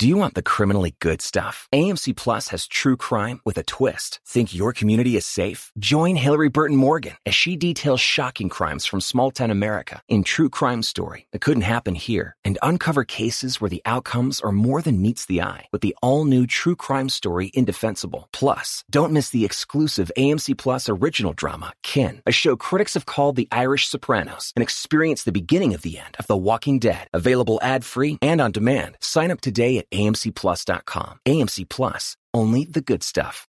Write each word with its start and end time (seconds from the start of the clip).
Do 0.00 0.08
you 0.08 0.16
want 0.16 0.32
the 0.32 0.40
criminally 0.40 0.94
good 0.98 1.20
stuff? 1.20 1.68
AMC 1.74 2.16
Plus 2.16 2.48
has 2.48 2.66
true 2.66 2.96
crime 2.96 3.42
with 3.44 3.58
a 3.58 3.62
twist. 3.62 4.18
Think 4.26 4.54
your 4.54 4.72
community 4.72 5.14
is 5.14 5.26
safe? 5.26 5.70
Join 5.78 6.16
Hillary 6.16 6.48
Burton 6.48 6.78
Morgan 6.78 7.16
as 7.26 7.34
she 7.34 7.54
details 7.54 8.00
shocking 8.00 8.48
crimes 8.48 8.86
from 8.86 9.02
small 9.02 9.30
town 9.30 9.50
America 9.50 10.00
in 10.08 10.24
True 10.24 10.48
Crime 10.48 10.82
Story 10.82 11.26
that 11.32 11.42
couldn't 11.42 11.64
happen 11.74 11.94
here 11.94 12.34
and 12.46 12.58
uncover 12.62 13.04
cases 13.04 13.60
where 13.60 13.68
the 13.68 13.82
outcomes 13.84 14.40
are 14.40 14.52
more 14.52 14.80
than 14.80 15.02
meets 15.02 15.26
the 15.26 15.42
eye 15.42 15.66
with 15.70 15.82
the 15.82 15.94
all 16.00 16.24
new 16.24 16.46
True 16.46 16.76
Crime 16.76 17.10
Story 17.10 17.50
Indefensible. 17.52 18.30
Plus, 18.32 18.82
don't 18.88 19.12
miss 19.12 19.28
the 19.28 19.44
exclusive 19.44 20.10
AMC 20.16 20.56
Plus 20.56 20.88
original 20.88 21.34
drama, 21.34 21.74
Kin, 21.82 22.22
a 22.24 22.32
show 22.32 22.56
critics 22.56 22.94
have 22.94 23.04
called 23.04 23.36
the 23.36 23.48
Irish 23.52 23.86
Sopranos, 23.86 24.54
and 24.56 24.62
experience 24.62 25.24
the 25.24 25.30
beginning 25.30 25.74
of 25.74 25.82
the 25.82 25.98
end 25.98 26.16
of 26.18 26.26
The 26.26 26.38
Walking 26.38 26.78
Dead. 26.78 27.06
Available 27.12 27.58
ad 27.60 27.84
free 27.84 28.16
and 28.22 28.40
on 28.40 28.50
demand. 28.50 28.96
Sign 29.00 29.30
up 29.30 29.42
today 29.42 29.76
at 29.76 29.86
amcplus.com. 29.92 31.18
AMC 31.26 31.68
Plus, 31.68 32.16
only 32.32 32.64
the 32.64 32.80
good 32.80 33.02
stuff. 33.02 33.46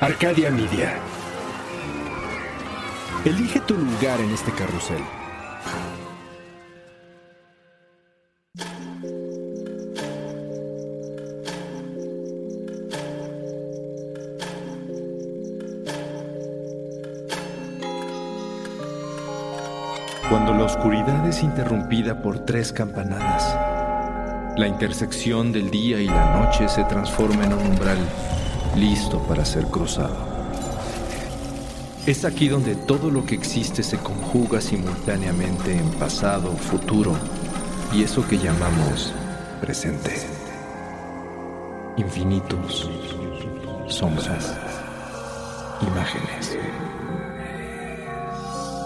Arcadia 0.00 0.50
Media. 0.50 1.00
Elige 3.24 3.60
tu 3.66 3.76
lugar 3.76 4.20
en 4.20 4.30
este 4.30 4.52
carrusel. 4.52 5.17
Oscuridad 20.78 21.26
es 21.26 21.42
interrumpida 21.42 22.22
por 22.22 22.38
tres 22.38 22.72
campanadas, 22.72 23.42
la 24.56 24.68
intersección 24.68 25.50
del 25.50 25.72
día 25.72 26.00
y 26.00 26.06
la 26.06 26.38
noche 26.38 26.68
se 26.68 26.84
transforma 26.84 27.46
en 27.46 27.52
un 27.52 27.66
umbral 27.66 27.98
listo 28.76 29.18
para 29.24 29.44
ser 29.44 29.64
cruzado. 29.64 30.16
Es 32.06 32.24
aquí 32.24 32.46
donde 32.46 32.76
todo 32.76 33.10
lo 33.10 33.26
que 33.26 33.34
existe 33.34 33.82
se 33.82 33.98
conjuga 33.98 34.60
simultáneamente 34.60 35.76
en 35.76 35.90
pasado, 35.94 36.52
futuro 36.52 37.12
y 37.92 38.04
eso 38.04 38.24
que 38.28 38.38
llamamos 38.38 39.12
presente. 39.60 40.14
Infinitos, 41.96 42.88
sombras, 43.88 44.54
imágenes. 45.82 46.56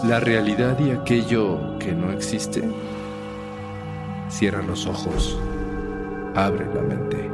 La 0.04 0.18
realidad 0.18 0.80
y 0.80 0.90
aquello 0.90 1.71
que 1.84 1.92
no 1.92 2.12
existe. 2.12 2.62
Cierra 4.30 4.62
los 4.62 4.86
ojos, 4.86 5.36
abre 6.34 6.64
la 6.72 6.82
mente. 6.82 7.30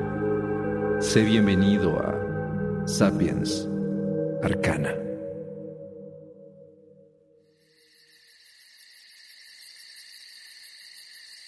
Sé 1.00 1.22
bienvenido 1.22 1.98
a 1.98 2.86
Sapiens 2.86 3.68
Arcana. 4.42 4.94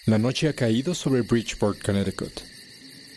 La 0.05 0.17
noche 0.17 0.49
ha 0.49 0.53
caído 0.53 0.93
sobre 0.93 1.21
Bridgeport, 1.21 1.81
Connecticut. 1.81 2.41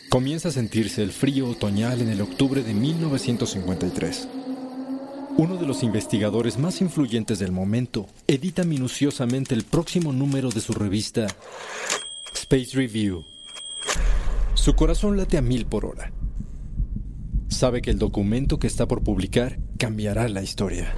Comienza 0.09 0.49
a 0.49 0.51
sentirse 0.51 1.03
el 1.03 1.11
frío 1.11 1.49
otoñal 1.49 2.01
en 2.01 2.09
el 2.09 2.21
octubre 2.21 2.63
de 2.63 2.73
1953. 2.73 4.27
Uno 5.37 5.57
de 5.57 5.65
los 5.65 5.83
investigadores 5.83 6.57
más 6.57 6.79
influyentes 6.79 7.39
del 7.39 7.51
momento 7.51 8.07
edita 8.25 8.63
minuciosamente 8.63 9.53
el 9.53 9.65
próximo 9.65 10.13
número 10.13 10.49
de 10.49 10.61
su 10.61 10.71
revista 10.71 11.27
Space 12.33 12.69
Review. 12.73 13.25
Su 14.53 14.75
corazón 14.75 15.17
late 15.17 15.37
a 15.37 15.41
mil 15.41 15.65
por 15.65 15.85
hora. 15.85 16.13
Sabe 17.49 17.81
que 17.81 17.91
el 17.91 17.99
documento 17.99 18.59
que 18.59 18.67
está 18.67 18.87
por 18.87 19.03
publicar 19.03 19.59
cambiará 19.77 20.29
la 20.29 20.41
historia. 20.41 20.95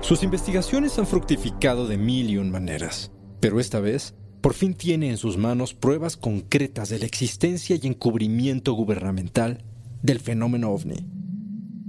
Sus 0.00 0.22
investigaciones 0.22 0.96
han 1.00 1.08
fructificado 1.08 1.88
de 1.88 1.98
mil 1.98 2.30
y 2.30 2.36
un 2.36 2.52
maneras, 2.52 3.10
pero 3.40 3.58
esta 3.58 3.80
vez 3.80 4.14
por 4.40 4.54
fin 4.54 4.74
tiene 4.74 5.10
en 5.10 5.16
sus 5.16 5.36
manos 5.36 5.74
pruebas 5.74 6.16
concretas 6.16 6.90
de 6.90 7.00
la 7.00 7.06
existencia 7.06 7.76
y 7.82 7.88
encubrimiento 7.88 8.72
gubernamental 8.74 9.64
del 10.00 10.20
fenómeno 10.20 10.70
ovni. 10.70 11.19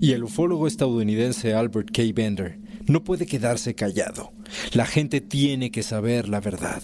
Y 0.01 0.13
el 0.13 0.23
ufólogo 0.23 0.65
estadounidense 0.65 1.53
Albert 1.53 1.91
K. 1.91 2.01
Bender 2.15 2.57
no 2.87 3.03
puede 3.03 3.27
quedarse 3.27 3.75
callado. 3.75 4.33
La 4.73 4.87
gente 4.87 5.21
tiene 5.21 5.69
que 5.69 5.83
saber 5.83 6.27
la 6.27 6.39
verdad. 6.39 6.81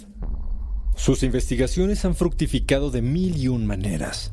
Sus 0.96 1.24
investigaciones 1.24 2.06
han 2.06 2.14
fructificado 2.14 2.92
de 2.92 3.02
mil 3.02 3.36
y 3.36 3.48
un 3.48 3.66
maneras. 3.66 4.32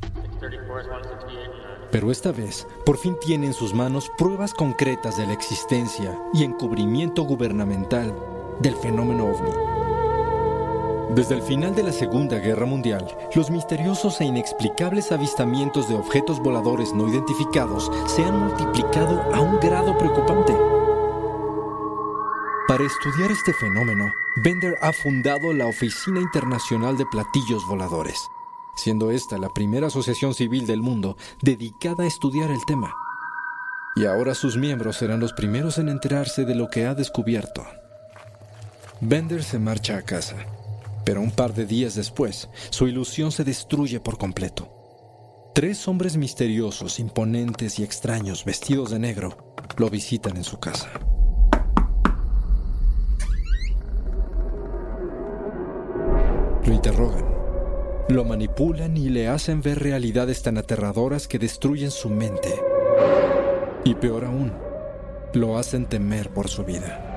Pero 1.91 2.13
esta 2.13 2.31
vez, 2.31 2.67
por 2.85 2.99
fin 2.99 3.17
tiene 3.25 3.47
en 3.47 3.55
sus 3.55 3.73
manos 3.73 4.11
pruebas 4.19 4.53
concretas 4.53 5.17
de 5.17 5.27
la 5.29 5.33
existencia 5.33 6.19
y 6.35 6.45
encubrimiento 6.45 7.23
gubernamental 7.23 8.15
del 8.61 8.77
fenómeno 8.77 9.29
ovni. 9.31 9.74
Desde 11.15 11.37
el 11.37 11.43
final 11.43 11.77
de 11.77 11.85
la 11.85 11.93
Segunda 11.93 12.41
Guerra 12.41 12.67
Mundial, 12.67 13.07
los 13.37 13.49
misteriosos 13.49 14.21
e 14.21 14.25
inexplicables 14.25 15.13
avistamientos 15.13 15.89
de 15.89 15.95
objetos 15.95 16.41
voladores 16.41 16.93
no 16.93 17.09
identificados 17.09 17.89
se 18.09 18.25
han 18.25 18.37
multiplicado 18.37 19.23
a 19.33 19.41
un 19.41 19.61
grado 19.61 19.97
preocupante. 19.97 20.53
Para 22.67 22.83
estudiar 22.83 23.31
este 23.31 23.53
fenómeno, 23.53 24.11
Bender 24.43 24.75
ha 24.83 24.93
fundado 24.93 25.53
la 25.53 25.67
Oficina 25.67 26.19
Internacional 26.19 26.97
de 26.97 27.07
Platillos 27.07 27.65
Voladores, 27.69 28.19
siendo 28.75 29.13
esta 29.13 29.39
la 29.39 29.51
primera 29.51 29.87
asociación 29.87 30.35
civil 30.35 30.67
del 30.67 30.83
mundo 30.83 31.17
dedicada 31.43 32.03
a 32.03 32.09
estudiar 32.09 32.51
el 32.51 32.65
tema. 32.67 32.93
Y 33.95 34.07
ahora 34.07 34.35
sus 34.35 34.57
miembros 34.57 34.97
serán 34.97 35.21
los 35.21 35.33
primeros 35.33 35.79
en 35.79 35.91
enterarse 35.91 36.45
de 36.45 36.57
lo 36.57 36.71
que 36.71 36.87
ha 36.87 36.95
descubierto. 36.97 37.65
Bender 39.01 39.45
se 39.45 39.61
marcha 39.61 39.97
a 39.97 40.03
casa 40.03 40.45
pero 41.05 41.21
un 41.21 41.31
par 41.31 41.55
de 41.55 41.67
días 41.67 41.95
después, 41.95 42.49
su 42.71 42.89
ilusión 42.89 43.33
se 43.33 43.45
destruye 43.45 44.01
por 44.01 44.19
completo. 44.19 44.71
Tres 45.55 45.87
hombres 45.87 46.17
misteriosos, 46.17 46.99
imponentes 46.99 47.79
y 47.79 47.85
extraños 47.85 48.45
vestidos 48.45 48.91
de 48.91 48.99
negro 48.99 49.55
lo 49.77 49.89
visitan 49.89 50.37
en 50.37 50.45
su 50.45 50.59
casa. 50.59 50.91
Lo 56.67 56.73
interrogan, 56.73 57.25
lo 58.09 58.25
manipulan 58.25 58.97
y 58.97 59.11
le 59.11 59.29
hacen 59.29 59.61
ver 59.61 59.81
realidades 59.81 60.43
tan 60.43 60.59
aterradoras 60.59 61.29
que 61.29 61.39
destruyen 61.39 61.91
su 61.91 62.09
mente. 62.09 62.55
Y 63.85 63.95
peor 63.95 64.25
aún, 64.25 64.53
lo 65.35 65.59
hacen 65.59 65.87
temer 65.87 66.31
por 66.31 66.49
su 66.49 66.65
vida. 66.65 67.14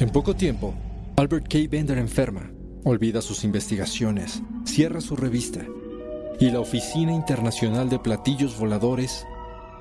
En 0.00 0.10
poco 0.10 0.36
tiempo, 0.36 0.74
Albert 1.16 1.48
K. 1.48 1.58
Bender 1.68 1.98
enferma, 1.98 2.52
olvida 2.84 3.20
sus 3.20 3.42
investigaciones, 3.42 4.42
cierra 4.64 5.00
su 5.00 5.16
revista 5.16 5.66
y 6.38 6.52
la 6.52 6.60
Oficina 6.60 7.12
Internacional 7.12 7.88
de 7.88 7.98
Platillos 7.98 8.56
Voladores 8.56 9.26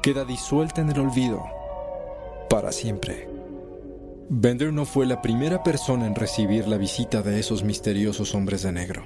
queda 0.01 0.25
disuelta 0.25 0.81
en 0.81 0.89
el 0.89 0.99
olvido 1.01 1.43
para 2.49 2.71
siempre. 2.71 3.29
Bender 4.27 4.73
no 4.73 4.85
fue 4.85 5.05
la 5.05 5.21
primera 5.21 5.61
persona 5.61 6.07
en 6.07 6.15
recibir 6.15 6.67
la 6.67 6.77
visita 6.77 7.21
de 7.21 7.39
esos 7.39 7.63
misteriosos 7.63 8.33
hombres 8.33 8.63
de 8.63 8.71
negro, 8.71 9.03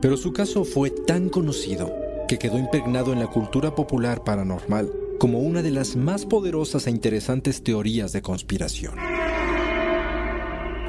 pero 0.00 0.16
su 0.16 0.32
caso 0.32 0.64
fue 0.64 0.88
tan 0.88 1.28
conocido 1.28 1.94
que 2.28 2.38
quedó 2.38 2.58
impregnado 2.58 3.12
en 3.12 3.18
la 3.18 3.26
cultura 3.26 3.74
popular 3.74 4.24
paranormal 4.24 4.90
como 5.18 5.40
una 5.40 5.60
de 5.60 5.70
las 5.70 5.96
más 5.96 6.24
poderosas 6.24 6.86
e 6.86 6.90
interesantes 6.90 7.62
teorías 7.62 8.12
de 8.12 8.22
conspiración. 8.22 9.13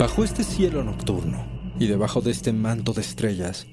Bajo 0.06 0.24
este 0.24 0.44
cielo 0.44 0.84
nocturno 0.84 1.44
y 1.80 1.88
debajo 1.88 2.22
de 2.22 2.30
este 2.30 2.54
manto 2.54 2.94
de 2.94 3.02
estrellas, 3.02 3.66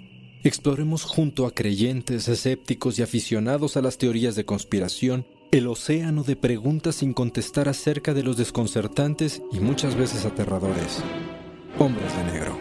exploremos 0.42 1.04
junto 1.04 1.44
a 1.44 1.50
creyentes, 1.50 2.26
escépticos 2.26 2.98
y 2.98 3.02
aficionados 3.02 3.76
a 3.76 3.82
las 3.82 3.98
teorías 3.98 4.34
de 4.34 4.46
conspiración 4.46 5.26
el 5.50 5.66
océano 5.66 6.22
de 6.22 6.36
preguntas 6.36 6.94
sin 6.94 7.12
contestar 7.12 7.68
acerca 7.68 8.14
de 8.14 8.22
los 8.22 8.38
desconcertantes 8.38 9.42
y 9.52 9.60
muchas 9.60 9.94
veces 9.94 10.24
aterradores 10.24 11.02
hombres 11.78 12.16
de 12.16 12.24
negro. 12.24 12.56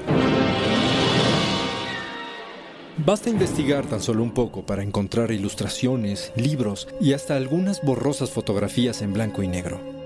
Basta 2.97 3.29
investigar 3.29 3.85
tan 3.85 4.01
solo 4.01 4.21
un 4.21 4.31
poco 4.31 4.65
para 4.65 4.83
encontrar 4.83 5.31
ilustraciones, 5.31 6.33
libros 6.35 6.89
y 6.99 7.13
hasta 7.13 7.37
algunas 7.37 7.81
borrosas 7.83 8.31
fotografías 8.31 9.01
en 9.01 9.13
blanco 9.13 9.43
y 9.43 9.47
negro. 9.47 10.00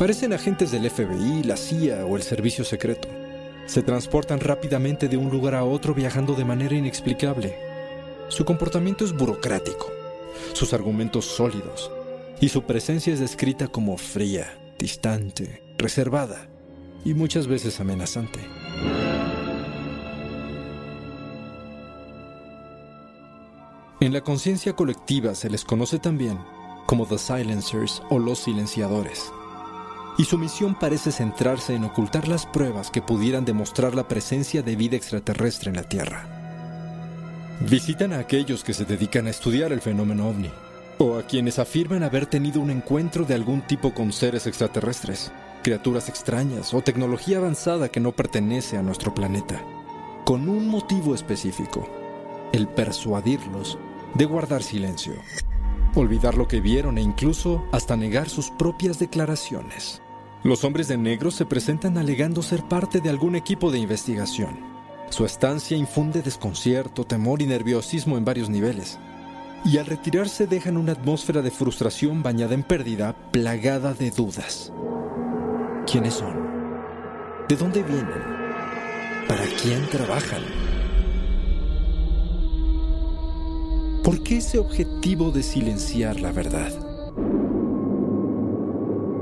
Parecen 0.00 0.32
agentes 0.32 0.70
del 0.70 0.90
FBI, 0.90 1.42
la 1.42 1.58
CIA 1.58 2.06
o 2.06 2.16
el 2.16 2.22
servicio 2.22 2.64
secreto. 2.64 3.06
Se 3.66 3.82
transportan 3.82 4.40
rápidamente 4.40 5.08
de 5.08 5.18
un 5.18 5.28
lugar 5.28 5.54
a 5.54 5.62
otro 5.62 5.92
viajando 5.92 6.32
de 6.32 6.46
manera 6.46 6.74
inexplicable. 6.74 7.54
Su 8.28 8.46
comportamiento 8.46 9.04
es 9.04 9.12
burocrático, 9.12 9.92
sus 10.54 10.72
argumentos 10.72 11.26
sólidos, 11.26 11.92
y 12.40 12.48
su 12.48 12.62
presencia 12.62 13.12
es 13.12 13.20
descrita 13.20 13.68
como 13.68 13.98
fría, 13.98 14.58
distante, 14.78 15.62
reservada 15.76 16.48
y 17.04 17.12
muchas 17.12 17.46
veces 17.46 17.78
amenazante. 17.78 18.40
En 24.00 24.14
la 24.14 24.22
conciencia 24.22 24.72
colectiva 24.72 25.34
se 25.34 25.50
les 25.50 25.62
conoce 25.62 25.98
también 25.98 26.38
como 26.86 27.04
The 27.04 27.18
Silencers 27.18 28.00
o 28.08 28.18
los 28.18 28.38
silenciadores. 28.38 29.30
Y 30.18 30.24
su 30.24 30.38
misión 30.38 30.74
parece 30.74 31.12
centrarse 31.12 31.74
en 31.74 31.84
ocultar 31.84 32.28
las 32.28 32.46
pruebas 32.46 32.90
que 32.90 33.02
pudieran 33.02 33.44
demostrar 33.44 33.94
la 33.94 34.08
presencia 34.08 34.62
de 34.62 34.76
vida 34.76 34.96
extraterrestre 34.96 35.70
en 35.70 35.76
la 35.76 35.82
Tierra. 35.84 36.26
Visitan 37.60 38.12
a 38.12 38.18
aquellos 38.18 38.64
que 38.64 38.74
se 38.74 38.84
dedican 38.84 39.26
a 39.26 39.30
estudiar 39.30 39.72
el 39.72 39.80
fenómeno 39.80 40.28
ovni, 40.28 40.50
o 40.98 41.16
a 41.16 41.22
quienes 41.22 41.58
afirman 41.58 42.02
haber 42.02 42.26
tenido 42.26 42.60
un 42.60 42.70
encuentro 42.70 43.24
de 43.24 43.34
algún 43.34 43.62
tipo 43.62 43.94
con 43.94 44.12
seres 44.12 44.46
extraterrestres, 44.46 45.32
criaturas 45.62 46.08
extrañas 46.08 46.74
o 46.74 46.82
tecnología 46.82 47.38
avanzada 47.38 47.88
que 47.88 48.00
no 48.00 48.12
pertenece 48.12 48.76
a 48.76 48.82
nuestro 48.82 49.14
planeta, 49.14 49.62
con 50.24 50.48
un 50.48 50.68
motivo 50.68 51.14
específico, 51.14 51.88
el 52.52 52.68
persuadirlos 52.68 53.78
de 54.14 54.24
guardar 54.24 54.62
silencio 54.62 55.14
olvidar 55.98 56.36
lo 56.36 56.46
que 56.46 56.60
vieron 56.60 56.98
e 56.98 57.02
incluso 57.02 57.64
hasta 57.72 57.96
negar 57.96 58.28
sus 58.28 58.50
propias 58.50 58.98
declaraciones. 58.98 60.02
Los 60.42 60.64
hombres 60.64 60.88
de 60.88 60.96
negro 60.96 61.30
se 61.30 61.44
presentan 61.44 61.98
alegando 61.98 62.42
ser 62.42 62.62
parte 62.62 63.00
de 63.00 63.10
algún 63.10 63.34
equipo 63.34 63.70
de 63.70 63.78
investigación. 63.78 64.60
Su 65.10 65.24
estancia 65.24 65.76
infunde 65.76 66.22
desconcierto, 66.22 67.04
temor 67.04 67.42
y 67.42 67.46
nerviosismo 67.46 68.16
en 68.16 68.24
varios 68.24 68.48
niveles. 68.48 68.98
Y 69.64 69.78
al 69.78 69.86
retirarse 69.86 70.46
dejan 70.46 70.76
una 70.76 70.92
atmósfera 70.92 71.42
de 71.42 71.50
frustración 71.50 72.22
bañada 72.22 72.54
en 72.54 72.62
pérdida, 72.62 73.14
plagada 73.32 73.92
de 73.92 74.10
dudas. 74.10 74.72
¿Quiénes 75.86 76.14
son? 76.14 76.48
¿De 77.48 77.56
dónde 77.56 77.82
vienen? 77.82 78.22
¿Para 79.28 79.44
quién 79.60 79.86
trabajan? 79.90 80.69
¿Por 84.04 84.22
qué 84.22 84.38
ese 84.38 84.58
objetivo 84.58 85.30
de 85.30 85.42
silenciar 85.42 86.20
la 86.20 86.32
verdad? 86.32 86.72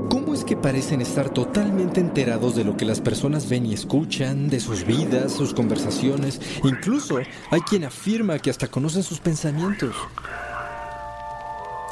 ¿Cómo 0.09 0.33
es 0.33 0.45
que 0.45 0.55
parecen 0.55 1.01
estar 1.01 1.29
totalmente 1.29 1.99
enterados 1.99 2.55
de 2.55 2.63
lo 2.63 2.77
que 2.77 2.85
las 2.85 3.01
personas 3.01 3.49
ven 3.49 3.65
y 3.65 3.73
escuchan, 3.73 4.49
de 4.49 4.61
sus 4.61 4.85
vidas, 4.85 5.33
sus 5.33 5.53
conversaciones? 5.53 6.39
Incluso 6.63 7.17
hay 7.17 7.61
quien 7.61 7.83
afirma 7.83 8.39
que 8.39 8.49
hasta 8.49 8.69
conocen 8.69 9.03
sus 9.03 9.19
pensamientos. 9.19 9.93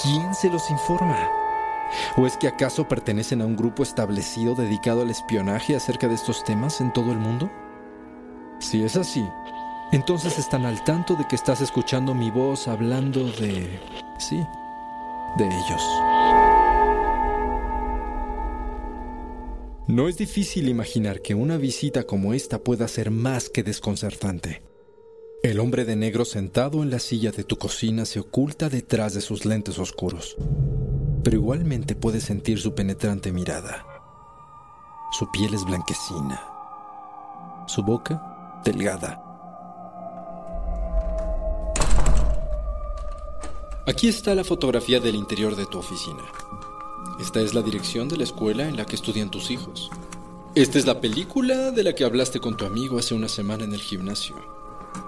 ¿Quién 0.01 0.33
se 0.33 0.49
los 0.49 0.69
informa? 0.71 1.29
¿O 2.15 2.25
es 2.25 2.37
que 2.37 2.47
acaso 2.47 2.87
pertenecen 2.87 3.41
a 3.41 3.45
un 3.45 3.57
grupo 3.57 3.83
establecido 3.83 4.55
dedicado 4.55 5.01
al 5.01 5.09
espionaje 5.09 5.75
acerca 5.75 6.07
de 6.07 6.15
estos 6.15 6.43
temas 6.45 6.79
en 6.79 6.93
todo 6.93 7.11
el 7.11 7.17
mundo? 7.17 7.51
Si 8.59 8.81
es 8.81 8.95
así, 8.95 9.25
entonces 9.91 10.37
están 10.37 10.65
al 10.65 10.83
tanto 10.83 11.15
de 11.15 11.25
que 11.25 11.35
estás 11.35 11.61
escuchando 11.61 12.13
mi 12.13 12.29
voz 12.29 12.67
hablando 12.67 13.23
de... 13.23 13.79
sí, 14.19 14.43
de 15.37 15.45
ellos. 15.45 15.81
No 19.87 20.09
es 20.09 20.17
difícil 20.17 20.67
imaginar 20.67 21.21
que 21.21 21.35
una 21.35 21.55
visita 21.55 22.03
como 22.03 22.33
esta 22.33 22.59
pueda 22.59 22.89
ser 22.89 23.11
más 23.11 23.49
que 23.49 23.63
desconcertante. 23.63 24.61
El 25.43 25.61
hombre 25.61 25.85
de 25.85 25.95
negro 25.95 26.25
sentado 26.25 26.83
en 26.83 26.89
la 26.89 26.99
silla 26.99 27.31
de 27.31 27.45
tu 27.45 27.57
cocina 27.57 28.03
se 28.03 28.19
oculta 28.19 28.67
detrás 28.67 29.13
de 29.13 29.21
sus 29.21 29.45
lentes 29.45 29.79
oscuros, 29.79 30.35
pero 31.23 31.37
igualmente 31.37 31.95
puedes 31.95 32.23
sentir 32.23 32.59
su 32.59 32.75
penetrante 32.75 33.31
mirada. 33.31 33.85
Su 35.17 35.31
piel 35.31 35.53
es 35.53 35.63
blanquecina, 35.63 36.43
su 37.67 37.81
boca 37.83 38.61
delgada 38.65 39.26
Aquí 43.87 44.09
está 44.09 44.35
la 44.35 44.43
fotografía 44.43 44.99
del 44.99 45.15
interior 45.15 45.55
de 45.55 45.65
tu 45.65 45.77
oficina. 45.79 46.21
Esta 47.21 47.39
es 47.39 47.53
la 47.53 47.61
dirección 47.61 48.09
de 48.09 48.17
la 48.17 48.25
escuela 48.25 48.67
en 48.67 48.75
la 48.75 48.85
que 48.85 48.97
estudian 48.97 49.31
tus 49.31 49.49
hijos. 49.49 49.89
Esta 50.55 50.77
es 50.77 50.85
la 50.85 50.99
película 50.99 51.71
de 51.71 51.83
la 51.83 51.95
que 51.95 52.03
hablaste 52.03 52.41
con 52.41 52.57
tu 52.57 52.65
amigo 52.65 52.99
hace 52.99 53.13
una 53.13 53.29
semana 53.29 53.63
en 53.63 53.71
el 53.71 53.79
gimnasio. 53.79 54.35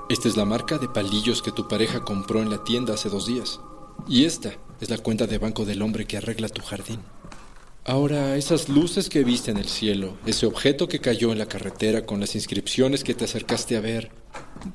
Esta 0.07 0.29
es 0.29 0.37
la 0.37 0.45
marca 0.45 0.77
de 0.77 0.87
palillos 0.87 1.41
que 1.41 1.51
tu 1.51 1.67
pareja 1.67 2.05
compró 2.05 2.41
en 2.41 2.49
la 2.49 2.63
tienda 2.63 2.93
hace 2.93 3.09
dos 3.09 3.25
días. 3.27 3.59
Y 4.07 4.23
esta 4.23 4.53
es 4.79 4.89
la 4.89 4.97
cuenta 4.97 5.27
de 5.27 5.39
banco 5.39 5.65
del 5.65 5.81
hombre 5.81 6.05
que 6.05 6.15
arregla 6.15 6.47
tu 6.47 6.61
jardín. 6.61 7.01
Ahora, 7.83 8.37
esas 8.37 8.69
luces 8.69 9.09
que 9.09 9.25
viste 9.25 9.51
en 9.51 9.57
el 9.57 9.67
cielo, 9.67 10.13
ese 10.25 10.45
objeto 10.45 10.87
que 10.87 11.01
cayó 11.01 11.33
en 11.33 11.39
la 11.39 11.47
carretera 11.47 12.05
con 12.05 12.21
las 12.21 12.33
inscripciones 12.33 13.03
que 13.03 13.13
te 13.13 13.25
acercaste 13.25 13.75
a 13.75 13.81
ver, 13.81 14.09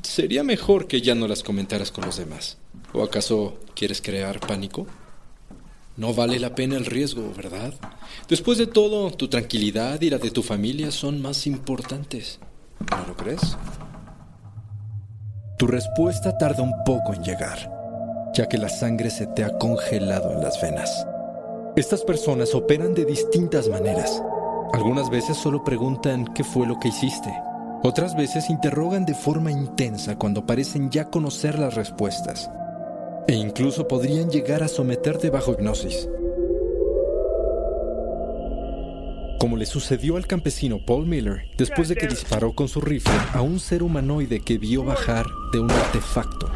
sería 0.03 0.45
mejor 0.45 0.89
que 0.89 1.01
ya 1.01 1.15
no 1.15 1.27
las 1.27 1.43
comentaras 1.43 1.91
con 1.91 2.05
los 2.05 2.19
demás. 2.19 2.59
¿O 2.95 3.03
acaso 3.03 3.55
quieres 3.75 4.01
crear 4.01 4.39
pánico? 4.39 4.87
No 5.97 6.15
vale 6.15 6.39
la 6.39 6.55
pena 6.55 6.77
el 6.77 6.87
riesgo, 6.87 7.33
¿verdad? 7.37 7.75
Después 8.29 8.57
de 8.57 8.69
todo, 8.69 9.11
tu 9.11 9.29
tranquilidad 9.29 10.01
y 10.01 10.11
la 10.11 10.19
de 10.19 10.31
tu 10.31 10.45
familia 10.45 10.93
son 10.93 11.21
más 11.21 11.49
importantes. 11.49 12.39
¿No 12.91 13.09
lo 13.09 13.17
crees? 13.17 13.57
Tu 15.59 15.67
respuesta 15.67 16.39
tarda 16.39 16.63
un 16.63 16.85
poco 16.85 17.15
en 17.15 17.25
llegar, 17.25 17.69
ya 18.33 18.49
que 18.49 18.59
la 18.59 18.69
sangre 18.69 19.11
se 19.11 19.27
te 19.27 19.43
ha 19.43 19.59
congelado 19.59 20.33
en 20.33 20.41
las 20.41 20.61
venas. 20.63 21.05
Estas 21.75 22.03
personas 22.05 22.55
operan 22.55 22.95
de 22.95 23.05
distintas 23.05 23.69
maneras. 23.69 24.23
Algunas 24.73 25.11
veces 25.11 25.37
solo 25.37 25.65
preguntan 25.65 26.33
qué 26.33 26.45
fue 26.45 26.67
lo 26.67 26.79
que 26.79 26.89
hiciste. 26.89 27.33
Otras 27.83 28.17
veces 28.17 28.51
interrogan 28.51 29.05
de 29.05 29.15
forma 29.15 29.51
intensa 29.51 30.17
cuando 30.17 30.47
parecen 30.47 30.91
ya 30.91 31.11
conocer 31.11 31.59
las 31.59 31.75
respuestas 31.75 32.51
e 33.27 33.35
incluso 33.35 33.89
podrían 33.89 34.31
llegar 34.31 34.63
a 34.63 34.69
someterte 34.69 35.31
bajo 35.31 35.53
hipnosis. 35.53 36.09
Como 39.39 39.57
le 39.57 39.67
sucedió 39.67 40.17
al 40.17 40.27
campesino 40.27 40.79
Paul 40.85 41.07
Miller 41.07 41.49
después 41.57 41.89
de 41.89 41.97
que 41.97 42.07
disparó 42.07 42.53
con 42.53 42.69
su 42.69 42.81
rifle 42.81 43.13
a 43.33 43.43
un 43.43 43.61
ser 43.61 43.83
humanoide 43.83 44.41
que 44.41 44.59
vio 44.59 44.85
bajar 44.85 45.27
de 45.53 45.61
un 45.61 45.71
artefacto. 45.71 46.51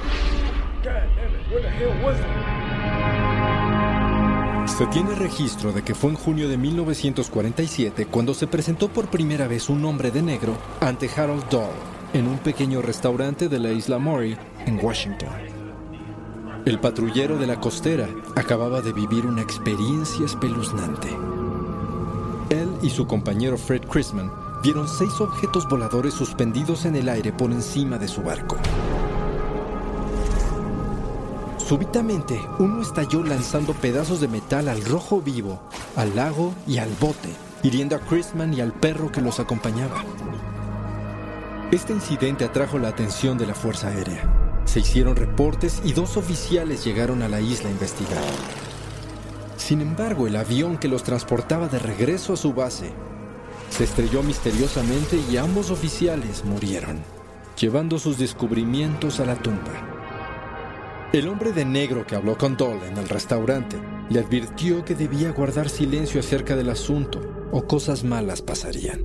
Se 4.66 4.86
tiene 4.86 5.14
registro 5.16 5.72
de 5.72 5.82
que 5.82 5.94
fue 5.94 6.10
en 6.10 6.16
junio 6.16 6.48
de 6.48 6.56
1947 6.56 8.06
cuando 8.06 8.32
se 8.32 8.46
presentó 8.46 8.88
por 8.88 9.10
primera 9.10 9.48
vez 9.48 9.68
un 9.68 9.84
hombre 9.84 10.10
de 10.10 10.22
negro 10.22 10.56
ante 10.80 11.10
Harold 11.14 11.48
Dahl 11.50 11.72
en 12.12 12.28
un 12.28 12.38
pequeño 12.38 12.80
restaurante 12.80 13.48
de 13.48 13.58
la 13.58 13.72
isla 13.72 13.98
Maury 13.98 14.36
en 14.66 14.78
Washington. 14.82 15.47
El 16.68 16.80
patrullero 16.80 17.38
de 17.38 17.46
la 17.46 17.58
costera 17.58 18.10
acababa 18.36 18.82
de 18.82 18.92
vivir 18.92 19.24
una 19.24 19.40
experiencia 19.40 20.26
espeluznante. 20.26 21.08
Él 22.50 22.68
y 22.82 22.90
su 22.90 23.06
compañero 23.06 23.56
Fred 23.56 23.86
Chrisman 23.88 24.30
vieron 24.62 24.86
seis 24.86 25.18
objetos 25.18 25.66
voladores 25.66 26.12
suspendidos 26.12 26.84
en 26.84 26.96
el 26.96 27.08
aire 27.08 27.32
por 27.32 27.52
encima 27.52 27.96
de 27.96 28.06
su 28.06 28.20
barco. 28.20 28.58
Súbitamente, 31.56 32.38
uno 32.58 32.82
estalló 32.82 33.24
lanzando 33.24 33.72
pedazos 33.72 34.20
de 34.20 34.28
metal 34.28 34.68
al 34.68 34.84
rojo 34.84 35.22
vivo, 35.22 35.62
al 35.96 36.14
lago 36.14 36.52
y 36.66 36.76
al 36.76 36.90
bote, 37.00 37.30
hiriendo 37.62 37.96
a 37.96 38.00
Chrisman 38.00 38.52
y 38.52 38.60
al 38.60 38.74
perro 38.74 39.10
que 39.10 39.22
los 39.22 39.40
acompañaba. 39.40 40.04
Este 41.72 41.94
incidente 41.94 42.44
atrajo 42.44 42.78
la 42.78 42.88
atención 42.88 43.38
de 43.38 43.46
la 43.46 43.54
Fuerza 43.54 43.88
Aérea. 43.88 44.37
Se 44.68 44.80
hicieron 44.80 45.16
reportes 45.16 45.80
y 45.82 45.94
dos 45.94 46.18
oficiales 46.18 46.84
llegaron 46.84 47.22
a 47.22 47.28
la 47.28 47.40
isla 47.40 47.70
a 47.70 47.72
investigar. 47.72 48.22
Sin 49.56 49.80
embargo, 49.80 50.26
el 50.26 50.36
avión 50.36 50.76
que 50.76 50.88
los 50.88 51.04
transportaba 51.04 51.68
de 51.68 51.78
regreso 51.78 52.34
a 52.34 52.36
su 52.36 52.52
base 52.52 52.90
se 53.70 53.84
estrelló 53.84 54.22
misteriosamente 54.22 55.18
y 55.32 55.38
ambos 55.38 55.70
oficiales 55.70 56.44
murieron, 56.44 56.98
llevando 57.58 57.98
sus 57.98 58.18
descubrimientos 58.18 59.20
a 59.20 59.24
la 59.24 59.36
tumba. 59.36 61.08
El 61.14 61.28
hombre 61.28 61.52
de 61.52 61.64
negro 61.64 62.06
que 62.06 62.14
habló 62.14 62.36
con 62.36 62.58
Dole 62.58 62.88
en 62.88 62.98
el 62.98 63.08
restaurante 63.08 63.78
le 64.10 64.20
advirtió 64.20 64.84
que 64.84 64.94
debía 64.94 65.32
guardar 65.32 65.70
silencio 65.70 66.20
acerca 66.20 66.56
del 66.56 66.68
asunto 66.68 67.48
o 67.52 67.66
cosas 67.66 68.04
malas 68.04 68.42
pasarían. 68.42 69.00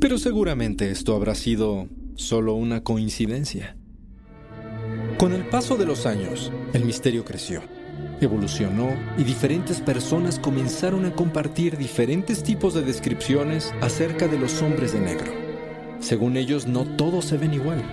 Pero 0.00 0.18
seguramente 0.18 0.90
esto 0.90 1.14
habrá 1.14 1.36
sido 1.36 1.88
solo 2.18 2.54
una 2.54 2.82
coincidencia. 2.82 3.76
Con 5.18 5.32
el 5.32 5.46
paso 5.46 5.76
de 5.76 5.86
los 5.86 6.04
años, 6.04 6.52
el 6.72 6.84
misterio 6.84 7.24
creció, 7.24 7.62
evolucionó 8.20 8.90
y 9.16 9.22
diferentes 9.22 9.80
personas 9.80 10.40
comenzaron 10.40 11.06
a 11.06 11.12
compartir 11.12 11.78
diferentes 11.78 12.42
tipos 12.42 12.74
de 12.74 12.82
descripciones 12.82 13.72
acerca 13.80 14.26
de 14.26 14.36
los 14.36 14.60
hombres 14.62 14.92
de 14.92 15.00
negro. 15.00 15.32
Según 16.00 16.36
ellos, 16.36 16.66
no 16.66 16.84
todos 16.84 17.24
se 17.24 17.38
ven 17.38 17.54
igual. 17.54 17.84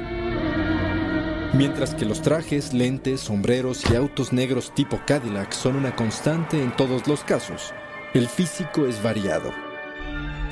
Mientras 1.53 1.93
que 1.93 2.05
los 2.05 2.23
trajes, 2.23 2.73
lentes, 2.73 3.21
sombreros 3.21 3.83
y 3.89 3.95
autos 3.95 4.33
negros 4.33 4.73
tipo 4.73 4.99
Cadillac 5.05 5.53
son 5.53 5.75
una 5.75 5.95
constante 5.95 6.61
en 6.61 6.75
todos 6.75 7.07
los 7.07 7.23
casos, 7.23 7.73
El 8.15 8.27
físico 8.27 8.87
es 8.87 9.03
variado. 9.03 9.51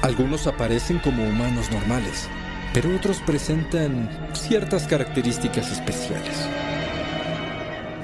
Algunos 0.01 0.47
aparecen 0.47 0.99
como 0.99 1.23
humanos 1.23 1.71
normales, 1.71 2.27
pero 2.73 2.93
otros 2.95 3.21
presentan 3.25 4.09
ciertas 4.33 4.87
características 4.87 5.71
especiales. 5.71 6.49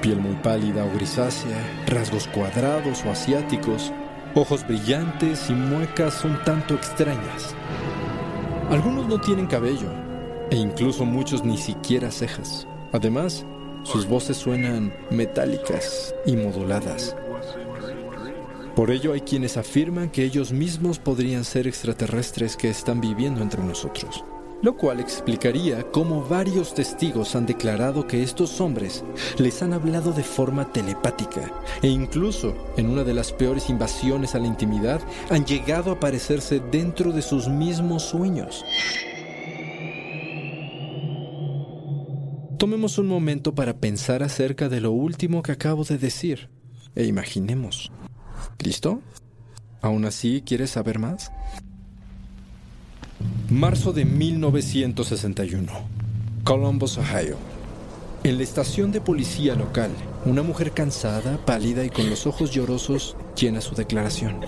Piel 0.00 0.20
muy 0.20 0.36
pálida 0.36 0.84
o 0.84 0.94
grisácea, 0.94 1.58
rasgos 1.86 2.28
cuadrados 2.28 3.04
o 3.04 3.10
asiáticos, 3.10 3.92
ojos 4.34 4.66
brillantes 4.66 5.50
y 5.50 5.52
muecas 5.52 6.24
un 6.24 6.42
tanto 6.44 6.74
extrañas. 6.74 7.54
Algunos 8.70 9.08
no 9.08 9.20
tienen 9.20 9.46
cabello, 9.46 9.90
e 10.50 10.56
incluso 10.56 11.04
muchos 11.04 11.44
ni 11.44 11.58
siquiera 11.58 12.10
cejas. 12.12 12.66
Además, 12.92 13.44
sus 13.82 14.06
voces 14.06 14.36
suenan 14.36 14.94
metálicas 15.10 16.14
y 16.24 16.36
moduladas. 16.36 17.16
Por 18.76 18.92
ello 18.92 19.12
hay 19.12 19.22
quienes 19.22 19.56
afirman 19.56 20.10
que 20.10 20.24
ellos 20.24 20.52
mismos 20.52 21.00
podrían 21.00 21.44
ser 21.44 21.66
extraterrestres 21.66 22.56
que 22.56 22.70
están 22.70 23.00
viviendo 23.00 23.42
entre 23.42 23.62
nosotros 23.62 24.24
lo 24.62 24.76
cual 24.76 25.00
explicaría 25.00 25.82
cómo 25.90 26.22
varios 26.22 26.74
testigos 26.74 27.34
han 27.34 27.46
declarado 27.46 28.06
que 28.06 28.22
estos 28.22 28.60
hombres 28.60 29.04
les 29.38 29.62
han 29.62 29.72
hablado 29.72 30.12
de 30.12 30.22
forma 30.22 30.72
telepática 30.72 31.52
e 31.82 31.88
incluso 31.88 32.54
en 32.76 32.90
una 32.90 33.04
de 33.04 33.14
las 33.14 33.32
peores 33.32 33.70
invasiones 33.70 34.34
a 34.34 34.38
la 34.38 34.46
intimidad 34.46 35.00
han 35.30 35.44
llegado 35.44 35.90
a 35.90 35.94
aparecerse 35.94 36.60
dentro 36.60 37.12
de 37.12 37.22
sus 37.22 37.48
mismos 37.48 38.02
sueños. 38.02 38.64
Tomemos 42.58 42.98
un 42.98 43.06
momento 43.06 43.54
para 43.54 43.78
pensar 43.78 44.22
acerca 44.22 44.68
de 44.68 44.82
lo 44.82 44.92
último 44.92 45.42
que 45.42 45.52
acabo 45.52 45.84
de 45.84 45.96
decir 45.96 46.50
e 46.94 47.06
imaginemos. 47.06 47.90
¿Listo? 48.58 49.00
¿Aún 49.80 50.04
así 50.04 50.42
quieres 50.44 50.70
saber 50.70 50.98
más? 50.98 51.32
Marzo 53.50 53.92
de 53.92 54.04
1961. 54.04 55.72
Columbus, 56.44 56.98
Ohio. 56.98 57.36
En 58.22 58.36
la 58.36 58.42
estación 58.42 58.92
de 58.92 59.00
policía 59.00 59.54
local, 59.54 59.90
una 60.24 60.42
mujer 60.42 60.72
cansada, 60.72 61.38
pálida 61.44 61.84
y 61.84 61.90
con 61.90 62.10
los 62.10 62.26
ojos 62.26 62.50
llorosos 62.50 63.16
llena 63.34 63.60
su 63.60 63.74
declaración. 63.74 64.40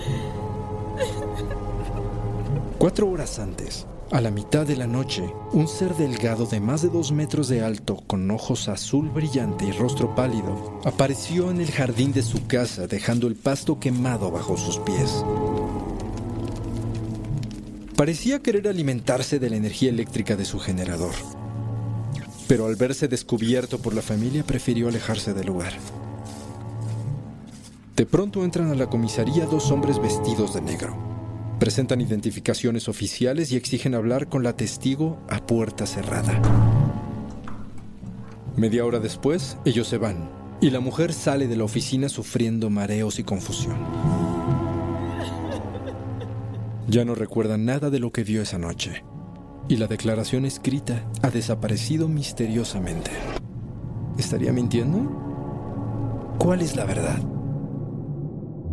Cuatro 2.79 3.09
horas 3.09 3.39
antes, 3.39 3.87
a 4.11 4.21
la 4.21 4.31
mitad 4.31 4.67
de 4.67 4.77
la 4.77 4.87
noche, 4.87 5.25
un 5.53 5.67
ser 5.69 5.95
delgado 5.95 6.45
de 6.45 6.61
más 6.61 6.83
de 6.83 6.91
dos 6.91 7.13
metros 7.13 7.49
de 7.49 7.63
alto, 7.63 7.97
con 8.07 8.31
ojos 8.31 8.69
azul 8.69 9.09
brillante 9.09 9.65
y 9.65 9.73
rostro 9.73 10.15
pálido, 10.15 10.81
apareció 10.85 11.51
en 11.51 11.61
el 11.61 11.71
jardín 11.71 12.13
de 12.13 12.23
su 12.23 12.47
casa 12.47 12.87
dejando 12.87 13.27
el 13.27 13.37
pasto 13.37 13.81
quemado 13.81 14.31
bajo 14.31 14.57
sus 14.59 14.79
pies. 14.81 15.25
Parecía 18.03 18.43
querer 18.43 18.67
alimentarse 18.67 19.39
de 19.39 19.49
la 19.49 19.55
energía 19.55 19.89
eléctrica 19.89 20.35
de 20.35 20.45
su 20.45 20.59
generador. 20.59 21.15
Pero 22.49 22.67
al 22.67 22.75
verse 22.75 23.07
descubierto 23.07 23.79
por 23.79 23.95
la 23.95 24.03
familia 24.03 24.43
prefirió 24.43 24.89
alejarse 24.89 25.35
del 25.35 25.47
lugar. 25.47 25.73
De 27.95 28.05
pronto 28.05 28.43
entran 28.43 28.73
a 28.73 28.75
la 28.75 28.89
comisaría 28.89 29.47
dos 29.47 29.71
hombres 29.71 30.03
vestidos 30.03 30.53
de 30.53 30.63
negro. 30.63 30.97
Presentan 31.61 32.01
identificaciones 32.01 32.89
oficiales 32.89 33.53
y 33.53 33.57
exigen 33.57 33.95
hablar 33.95 34.29
con 34.29 34.43
la 34.43 34.57
testigo 34.57 35.21
a 35.31 35.39
puerta 35.47 35.87
cerrada. 35.87 36.43
Media 38.57 38.85
hora 38.85 38.99
después, 38.99 39.59
ellos 39.65 39.87
se 39.87 39.99
van 39.99 40.29
y 40.61 40.71
la 40.71 40.81
mujer 40.81 41.13
sale 41.13 41.47
de 41.47 41.55
la 41.55 41.63
oficina 41.63 42.09
sufriendo 42.09 42.69
mareos 42.69 43.21
y 43.21 43.23
confusión. 43.23 44.12
Ya 46.89 47.05
no 47.05 47.15
recuerda 47.15 47.57
nada 47.57 47.91
de 47.91 48.01
lo 48.01 48.11
que 48.11 48.25
vio 48.25 48.43
esa 48.43 48.59
noche. 48.59 49.05
Y 49.69 49.77
la 49.77 49.87
declaración 49.87 50.45
escrita 50.45 51.09
ha 51.23 51.31
desaparecido 51.31 52.09
misteriosamente. 52.09 53.13
¿Estaría 54.19 54.53
mintiendo? 54.53 56.35
¿Cuál 56.39 56.61
es 56.61 56.75
la 56.75 56.85
verdad? 56.85 57.21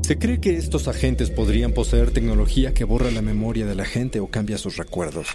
Se 0.01 0.17
cree 0.17 0.41
que 0.41 0.57
estos 0.57 0.87
agentes 0.87 1.29
podrían 1.29 1.71
poseer 1.71 2.09
tecnología 2.09 2.73
que 2.73 2.83
borra 2.83 3.11
la 3.11 3.21
memoria 3.21 3.67
de 3.67 3.75
la 3.75 3.85
gente 3.85 4.19
o 4.19 4.27
cambia 4.27 4.57
sus 4.57 4.77
recuerdos. 4.77 5.27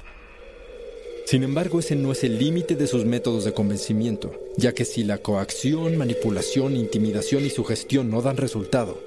Sin 1.26 1.44
embargo, 1.44 1.78
ese 1.78 1.94
no 1.94 2.10
es 2.10 2.24
el 2.24 2.38
límite 2.38 2.74
de 2.74 2.88
sus 2.88 3.04
métodos 3.04 3.44
de 3.44 3.54
convencimiento, 3.54 4.32
ya 4.58 4.72
que 4.72 4.84
si 4.84 5.04
la 5.04 5.18
coacción, 5.18 5.96
manipulación, 5.96 6.76
intimidación 6.76 7.46
y 7.46 7.50
sugestión 7.50 8.10
no 8.10 8.20
dan 8.20 8.36
resultado, 8.36 9.00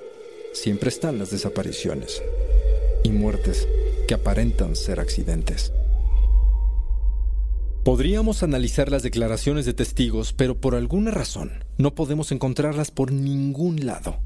siempre 0.53 0.89
están 0.89 1.19
las 1.19 1.31
desapariciones 1.31 2.23
y 3.03 3.11
muertes 3.11 3.67
que 4.07 4.13
aparentan 4.13 4.75
ser 4.75 4.99
accidentes. 4.99 5.73
Podríamos 7.83 8.43
analizar 8.43 8.91
las 8.91 9.01
declaraciones 9.01 9.65
de 9.65 9.73
testigos, 9.73 10.33
pero 10.33 10.59
por 10.59 10.75
alguna 10.75 11.11
razón 11.11 11.63
no 11.77 11.95
podemos 11.95 12.31
encontrarlas 12.31 12.91
por 12.91 13.13
ningún 13.13 13.85
lado. 13.85 14.19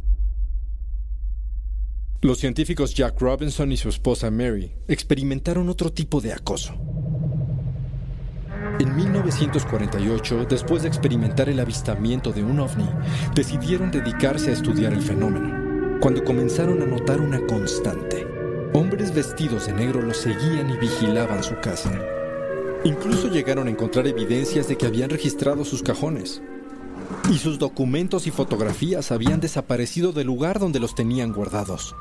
Los 2.22 2.40
científicos 2.40 2.94
Jack 2.94 3.20
Robinson 3.20 3.72
y 3.72 3.78
su 3.78 3.90
esposa 3.90 4.32
Mary 4.32 4.74
experimentaron 4.88 5.70
otro 5.70 5.92
tipo 5.92 6.22
de 6.22 6.34
acoso. 6.34 6.74
En 8.80 8.96
1948, 8.96 10.46
después 10.50 10.82
de 10.82 10.88
experimentar 10.88 11.50
el 11.50 11.60
avistamiento 11.60 12.32
de 12.32 12.44
un 12.44 12.60
ovni, 12.60 12.90
decidieron 13.36 13.92
dedicarse 13.92 14.50
a 14.50 14.54
estudiar 14.54 14.94
el 14.94 15.02
fenómeno, 15.02 16.00
cuando 16.00 16.24
comenzaron 16.24 16.82
a 16.82 16.86
notar 16.86 17.22
una 17.22 17.46
constante. 17.46 18.31
Hombres 18.74 19.14
vestidos 19.14 19.68
de 19.68 19.74
negro 19.74 20.02
los 20.02 20.16
seguían 20.16 20.70
y 20.70 20.78
vigilaban 20.78 21.44
su 21.44 21.60
casa. 21.60 21.92
Incluso 22.86 23.28
llegaron 23.28 23.68
a 23.68 23.72
encontrar 23.72 24.08
evidencias 24.08 24.70
de 24.70 24.78
que 24.78 24.86
habían 24.86 25.10
registrado 25.10 25.66
sus 25.66 25.84
cajones. 25.84 26.42
Y 27.30 27.38
sus 27.38 27.60
documentos 27.60 28.28
y 28.28 28.32
fotografías 28.32 29.12
habían 29.12 29.42
desaparecido 29.42 30.14
del 30.14 30.28
lugar 30.28 30.58
donde 30.58 30.80
los 30.80 30.96
tenían 30.96 31.34
guardados. 31.34 31.94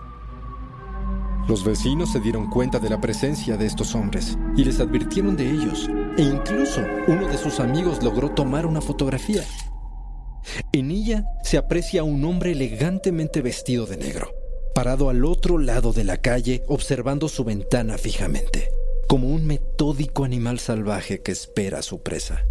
Los 1.48 1.64
vecinos 1.64 2.12
se 2.12 2.20
dieron 2.20 2.48
cuenta 2.48 2.78
de 2.78 2.88
la 2.88 3.00
presencia 3.00 3.56
de 3.56 3.66
estos 3.66 3.96
hombres 3.96 4.38
y 4.56 4.64
les 4.64 4.78
advirtieron 4.78 5.36
de 5.36 5.50
ellos. 5.50 5.90
E 6.16 6.22
incluso 6.22 6.82
uno 7.08 7.26
de 7.26 7.36
sus 7.36 7.58
amigos 7.58 8.00
logró 8.04 8.30
tomar 8.30 8.64
una 8.64 8.80
fotografía. 8.80 9.42
En 10.70 10.92
ella 10.92 11.24
se 11.42 11.58
aprecia 11.58 12.04
un 12.04 12.24
hombre 12.24 12.52
elegantemente 12.52 13.42
vestido 13.42 13.86
de 13.86 13.96
negro 13.96 14.39
parado 14.80 15.10
al 15.10 15.26
otro 15.26 15.58
lado 15.58 15.92
de 15.92 16.04
la 16.04 16.16
calle 16.22 16.64
observando 16.66 17.28
su 17.28 17.44
ventana 17.44 17.98
fijamente, 17.98 18.70
como 19.06 19.28
un 19.28 19.46
metódico 19.46 20.24
animal 20.24 20.58
salvaje 20.58 21.20
que 21.20 21.32
espera 21.32 21.80
a 21.80 21.82
su 21.82 22.02
presa. 22.02 22.46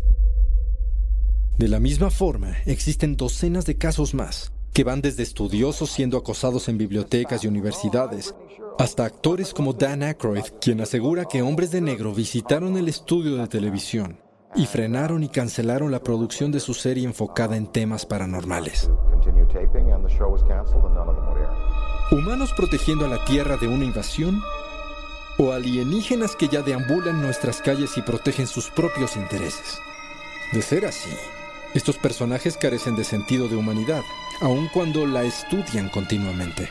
De 1.58 1.68
la 1.68 1.80
misma 1.80 2.12
forma, 2.12 2.56
existen 2.68 3.18
docenas 3.18 3.66
de 3.66 3.80
casos 3.80 4.14
más, 4.14 4.54
que 4.74 4.84
van 4.84 5.02
desde 5.02 5.24
estudiosos 5.24 5.90
siendo 5.90 6.20
acosados 6.20 6.70
en 6.70 6.78
bibliotecas 6.78 7.44
y 7.44 7.48
universidades, 7.48 8.36
hasta 8.78 9.06
actores 9.06 9.52
como 9.52 9.74
Dan 9.74 10.04
Aykroyd, 10.04 10.44
quien 10.62 10.82
asegura 10.82 11.26
que 11.26 11.42
hombres 11.42 11.72
de 11.72 11.82
negro 11.82 12.14
visitaron 12.14 12.78
el 12.78 12.90
estudio 12.90 13.38
de 13.38 13.48
televisión 13.48 14.20
y 14.56 14.68
frenaron 14.68 15.24
y 15.24 15.30
cancelaron 15.30 15.90
la 15.90 16.04
producción 16.04 16.52
de 16.52 16.60
su 16.60 16.76
serie 16.76 17.06
enfocada 17.06 17.58
en 17.58 17.66
temas 17.66 18.06
paranormales. 18.06 18.88
¿Humanos 22.12 22.54
protegiendo 22.54 23.06
a 23.06 23.08
la 23.08 23.24
Tierra 23.24 23.56
de 23.58 23.68
una 23.68 23.86
invasión? 23.86 24.42
¿O 25.38 25.52
alienígenas 25.52 26.36
que 26.36 26.48
ya 26.48 26.64
deambulan 26.64 27.22
nuestras 27.22 27.62
calles 27.62 27.98
y 27.98 28.02
protegen 28.02 28.48
sus 28.48 28.72
propios 28.72 29.16
intereses? 29.16 29.80
De 30.52 30.64
ser 30.64 30.88
así, 30.88 31.12
estos 31.76 31.98
personajes 31.98 32.58
carecen 32.58 32.96
de 32.96 33.04
sentido 33.04 33.48
de 33.48 33.56
humanidad, 33.56 34.02
aun 34.42 34.70
cuando 34.74 35.06
la 35.06 35.22
estudian 35.22 35.88
continuamente. 35.90 36.68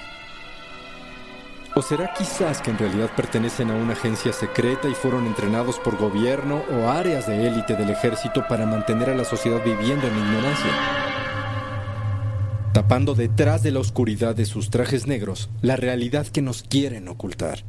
¿O 1.76 1.82
será 1.82 2.12
quizás 2.14 2.60
que 2.60 2.72
en 2.72 2.78
realidad 2.78 3.10
pertenecen 3.14 3.70
a 3.70 3.76
una 3.76 3.92
agencia 3.92 4.32
secreta 4.32 4.88
y 4.88 4.94
fueron 4.94 5.28
entrenados 5.28 5.78
por 5.78 5.96
gobierno 5.96 6.64
o 6.72 6.88
áreas 6.88 7.28
de 7.28 7.46
élite 7.46 7.76
del 7.76 7.90
ejército 7.90 8.44
para 8.48 8.66
mantener 8.66 9.10
a 9.10 9.14
la 9.14 9.24
sociedad 9.24 9.62
viviendo 9.64 10.08
en 10.08 10.18
ignorancia? 10.18 11.07
Detrás 12.88 13.62
de 13.62 13.70
la 13.70 13.80
oscuridad 13.80 14.34
de 14.34 14.46
sus 14.46 14.70
trajes 14.70 15.06
negros 15.06 15.50
la 15.60 15.76
realidad 15.76 16.26
que 16.26 16.40
nos 16.40 16.62
quieren 16.62 17.08
ocultar. 17.08 17.62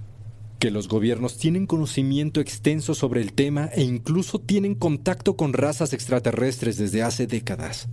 Que 0.59 0.71
los 0.71 0.88
gobiernos 0.88 1.38
tienen 1.38 1.67
conocimiento 1.67 2.39
extenso 2.39 2.95
sobre 2.95 3.21
el 3.21 3.33
tema 3.33 3.69
e 3.73 3.83
incluso 3.83 4.39
tienen 4.39 4.75
contacto 4.75 5.35
con 5.35 5.51
razas 5.51 5.91
extraterrestres 5.91 6.77
desde 6.77 7.03
hace 7.03 7.27
décadas. 7.27 7.89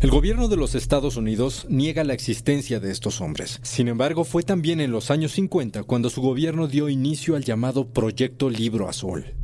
El 0.00 0.10
gobierno 0.10 0.48
de 0.48 0.56
los 0.56 0.74
Estados 0.74 1.16
Unidos 1.16 1.66
niega 1.68 2.04
la 2.04 2.14
existencia 2.14 2.80
de 2.80 2.90
estos 2.90 3.20
hombres. 3.20 3.60
Sin 3.62 3.88
embargo, 3.88 4.24
fue 4.24 4.42
también 4.42 4.80
en 4.80 4.90
los 4.90 5.10
años 5.10 5.32
50 5.32 5.82
cuando 5.82 6.08
su 6.08 6.22
gobierno 6.22 6.68
dio 6.68 6.88
inicio 6.88 7.36
al 7.36 7.44
llamado 7.44 7.86
Proyecto 7.86 8.48
Libro 8.48 8.88
Azul. 8.88 9.39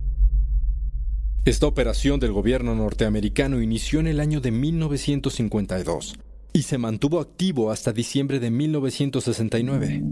Esta 1.46 1.68
operación 1.68 2.18
del 2.18 2.32
gobierno 2.32 2.74
norteamericano 2.74 3.62
inició 3.62 4.00
en 4.00 4.08
el 4.08 4.18
año 4.18 4.40
de 4.40 4.50
1952 4.50 6.18
y 6.52 6.62
se 6.62 6.76
mantuvo 6.76 7.20
activo 7.20 7.70
hasta 7.70 7.92
diciembre 7.92 8.40
de 8.40 8.50
1969. 8.50 10.02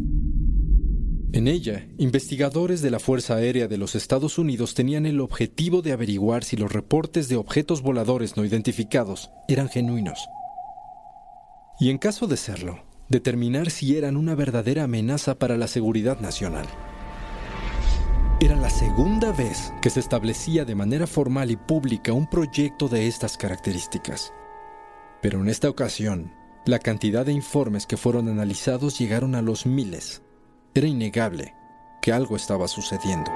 En 1.32 1.48
ella, 1.48 1.88
investigadores 1.98 2.82
de 2.82 2.92
la 2.92 3.00
Fuerza 3.00 3.34
Aérea 3.34 3.66
de 3.66 3.78
los 3.78 3.96
Estados 3.96 4.38
Unidos 4.38 4.74
tenían 4.74 5.06
el 5.06 5.20
objetivo 5.20 5.82
de 5.82 5.90
averiguar 5.90 6.44
si 6.44 6.56
los 6.56 6.72
reportes 6.72 7.28
de 7.28 7.34
objetos 7.34 7.82
voladores 7.82 8.36
no 8.36 8.44
identificados 8.44 9.32
eran 9.48 9.68
genuinos. 9.68 10.28
Y 11.80 11.90
en 11.90 11.98
caso 11.98 12.28
de 12.28 12.36
serlo, 12.36 12.84
determinar 13.08 13.72
si 13.72 13.96
eran 13.96 14.16
una 14.16 14.36
verdadera 14.36 14.84
amenaza 14.84 15.36
para 15.36 15.56
la 15.56 15.66
seguridad 15.66 16.20
nacional. 16.20 16.68
Era 18.40 18.56
la 18.56 18.68
segunda 18.68 19.30
vez 19.30 19.72
que 19.80 19.90
se 19.90 20.00
establecía 20.00 20.64
de 20.64 20.74
manera 20.74 21.06
formal 21.06 21.52
y 21.52 21.56
pública 21.56 22.12
un 22.12 22.26
proyecto 22.26 22.88
de 22.88 23.06
estas 23.06 23.36
características. 23.36 24.34
Pero 25.22 25.40
en 25.40 25.48
esta 25.48 25.70
ocasión, 25.70 26.32
la 26.66 26.80
cantidad 26.80 27.24
de 27.24 27.32
informes 27.32 27.86
que 27.86 27.96
fueron 27.96 28.28
analizados 28.28 28.98
llegaron 28.98 29.36
a 29.36 29.42
los 29.42 29.66
miles. 29.66 30.22
Era 30.74 30.88
innegable 30.88 31.54
que 32.02 32.12
algo 32.12 32.34
estaba 32.34 32.66
sucediendo. 32.66 33.30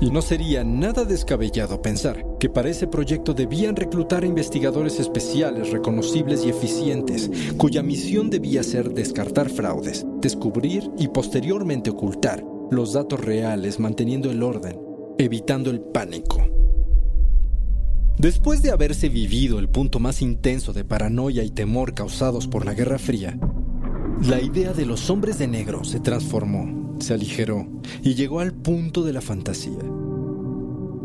Y 0.00 0.10
no 0.10 0.22
sería 0.22 0.62
nada 0.62 1.04
descabellado 1.04 1.82
pensar 1.82 2.24
que 2.38 2.48
para 2.48 2.68
ese 2.68 2.86
proyecto 2.86 3.34
debían 3.34 3.74
reclutar 3.74 4.24
investigadores 4.24 5.00
especiales, 5.00 5.72
reconocibles 5.72 6.44
y 6.44 6.50
eficientes, 6.50 7.28
cuya 7.56 7.82
misión 7.82 8.30
debía 8.30 8.62
ser 8.62 8.90
descartar 8.90 9.50
fraudes, 9.50 10.06
descubrir 10.20 10.90
y 10.96 11.08
posteriormente 11.08 11.90
ocultar 11.90 12.53
los 12.74 12.92
datos 12.92 13.20
reales, 13.20 13.80
manteniendo 13.80 14.30
el 14.30 14.42
orden, 14.42 14.78
evitando 15.18 15.70
el 15.70 15.80
pánico. 15.80 16.46
Después 18.18 18.62
de 18.62 18.70
haberse 18.70 19.08
vivido 19.08 19.58
el 19.58 19.68
punto 19.68 19.98
más 19.98 20.22
intenso 20.22 20.72
de 20.72 20.84
paranoia 20.84 21.42
y 21.42 21.50
temor 21.50 21.94
causados 21.94 22.46
por 22.46 22.64
la 22.64 22.74
Guerra 22.74 22.98
Fría, 22.98 23.38
la 24.22 24.40
idea 24.40 24.72
de 24.72 24.86
los 24.86 25.10
hombres 25.10 25.38
de 25.38 25.48
negro 25.48 25.84
se 25.84 25.98
transformó, 26.00 26.96
se 27.00 27.14
aligeró 27.14 27.66
y 28.02 28.14
llegó 28.14 28.40
al 28.40 28.52
punto 28.52 29.02
de 29.02 29.12
la 29.12 29.20
fantasía. 29.20 29.80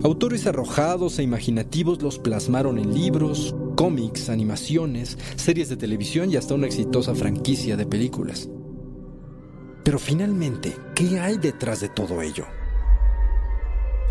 Autores 0.03 0.47
arrojados 0.47 1.19
e 1.19 1.23
imaginativos 1.23 2.01
los 2.01 2.19
plasmaron 2.19 2.77
en 2.77 2.93
libros, 2.93 3.55
cómics, 3.75 4.29
animaciones, 4.29 5.17
series 5.35 5.67
de 5.67 5.77
televisión 5.77 6.31
y 6.31 6.37
hasta 6.37 6.53
una 6.53 6.67
exitosa 6.67 7.15
franquicia 7.15 7.75
de 7.75 7.85
películas. 7.85 8.49
Pero 9.89 9.97
finalmente, 9.97 10.77
¿qué 10.93 11.19
hay 11.19 11.39
detrás 11.39 11.79
de 11.79 11.89
todo 11.89 12.21
ello? 12.21 12.45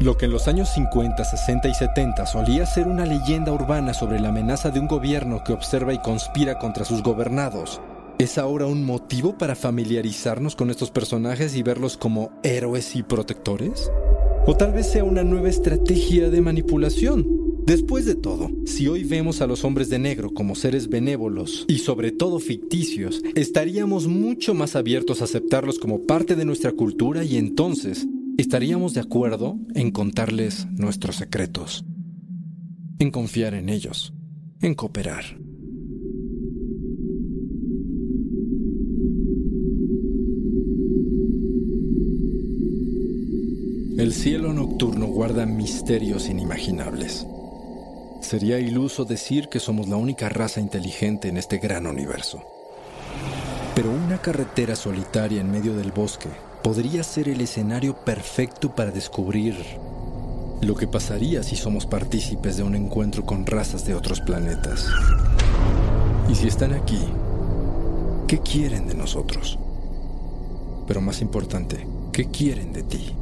Lo 0.01 0.19
que 0.19 0.25
en 0.25 0.33
los 0.33 0.49
años 0.49 0.71
50, 0.71 1.23
60 1.23 1.69
y 1.69 1.75
70 1.75 2.27
solía 2.27 2.67
ser 2.67 2.89
una 2.89 3.07
leyenda 3.07 3.53
urbana 3.53 3.95
sobre 3.95 4.19
la 4.19 4.31
amenaza 4.31 4.71
de 4.71 4.81
un 4.81 4.89
gobierno 4.89 5.45
que 5.45 5.53
observa 5.53 5.95
y 5.95 6.03
conspira 6.03 6.59
contra 6.59 6.85
sus 6.85 7.01
gobernados, 7.05 7.81
¿es 8.19 8.39
ahora 8.39 8.67
un 8.67 8.85
motivo 8.85 9.39
para 9.39 9.55
familiarizarnos 9.55 10.57
con 10.57 10.71
estos 10.71 10.91
personajes 10.91 11.55
y 11.55 11.63
verlos 11.63 11.97
como 11.97 12.33
héroes 12.43 12.97
y 12.97 13.05
protectores? 13.05 13.89
¿O 14.47 14.57
tal 14.57 14.73
vez 14.73 14.91
sea 14.91 15.05
una 15.05 15.23
nueva 15.23 15.49
estrategia 15.49 16.29
de 16.29 16.41
manipulación? 16.41 17.48
Después 17.69 18.07
de 18.07 18.15
todo, 18.15 18.51
si 18.65 18.89
hoy 18.89 19.05
vemos 19.05 19.43
a 19.43 19.47
los 19.47 19.63
hombres 19.63 19.91
de 19.91 19.99
negro 19.99 20.33
como 20.33 20.55
seres 20.55 20.89
benévolos 20.89 21.67
y 21.69 21.81
sobre 21.81 22.13
todo 22.13 22.39
ficticios, 22.39 23.23
estaríamos 23.35 24.07
mucho 24.07 24.55
más 24.55 24.75
abiertos 24.75 25.21
a 25.21 25.25
aceptarlos 25.25 25.79
como 25.79 26.07
parte 26.07 26.35
de 26.35 26.47
nuestra 26.47 26.73
cultura 26.73 27.25
y 27.25 27.37
entonces 27.37 28.07
estaríamos 28.39 28.95
de 28.95 29.03
acuerdo 29.03 29.59
en 29.75 29.91
contarles 29.91 30.67
nuestros 30.71 31.17
secretos, 31.17 31.85
en 33.01 33.11
confiar 33.11 33.53
en 33.53 33.69
ellos, 33.69 34.15
en 34.63 34.75
cooperar. 34.75 35.39
El 43.99 44.15
cielo 44.15 44.55
nocturno 44.55 45.09
guarda 45.09 45.45
misterios 45.45 46.31
inimaginables. 46.31 47.27
Sería 48.21 48.59
iluso 48.59 49.05
decir 49.05 49.49
que 49.49 49.61
somos 49.61 49.89
la 49.89 49.97
única 49.97 50.29
raza 50.29 50.61
inteligente 50.61 51.29
en 51.29 51.37
este 51.37 51.59
gran 51.59 51.87
universo. 51.87 52.43
Pero 53.75 53.91
una 53.91 54.21
carretera 54.21 54.75
solitaria 54.75 55.41
en 55.41 55.51
medio 55.51 55.75
del 55.77 55.93
bosque 55.93 56.29
podría 56.63 57.03
ser 57.05 57.29
el 57.29 57.41
escenario 57.41 57.95
perfecto 58.05 58.75
para 58.75 58.91
descubrir 58.91 59.57
lo 60.61 60.75
que 60.75 60.89
pasaría 60.89 61.43
si 61.43 61.55
somos 61.55 61.87
partícipes 61.87 62.57
de 62.57 62.65
un 62.65 62.75
encuentro 62.75 63.25
con 63.25 63.47
razas 63.47 63.85
de 63.87 63.95
otros 63.95 64.21
planetas. 64.21 64.87
Y 66.29 66.35
si 66.35 66.49
están 66.49 66.75
aquí, 66.75 67.01
¿qué 68.27 68.41
quieren 68.41 68.89
de 68.89 68.95
nosotros? 68.95 69.59
Pero 70.87 71.01
más 71.01 71.21
importante, 71.21 71.87
¿qué 72.13 72.27
quieren 72.27 72.73
de 72.73 72.83
ti? 72.83 73.15